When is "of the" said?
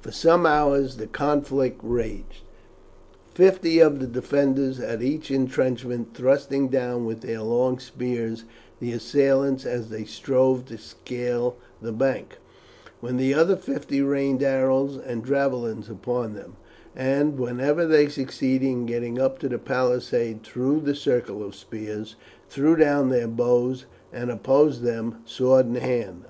3.80-4.06, 21.44-21.58